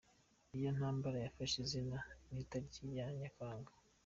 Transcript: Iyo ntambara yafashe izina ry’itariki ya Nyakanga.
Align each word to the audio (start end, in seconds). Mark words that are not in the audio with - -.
Iyo 0.57 0.69
ntambara 0.75 1.17
yafashe 1.25 1.55
izina 1.65 1.97
ry’itariki 2.29 2.83
ya 2.97 3.07
Nyakanga. 3.17 3.71